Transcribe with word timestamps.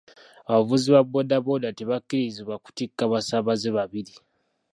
Abavuzi 0.49 0.87
ba 0.95 1.01
boodabooda 1.03 1.69
tebakkirizibwa 1.77 2.55
kutikka 2.63 3.03
basaabaze 3.11 3.69
babiri. 3.77 4.13